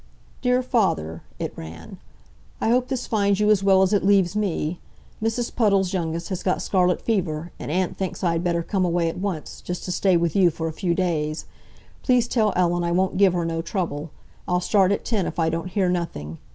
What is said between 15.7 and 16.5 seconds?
nothing.